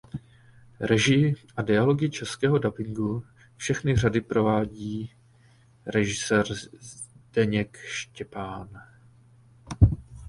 Režii 0.79 1.35
a 1.55 1.61
dialogy 1.61 2.09
českého 2.09 2.57
dabingu 2.59 3.23
všechny 3.57 3.95
řady 3.95 4.21
provádí 4.21 5.13
režisér 5.85 6.45
Zdeněk 6.81 7.77
Štěpán. 7.77 8.69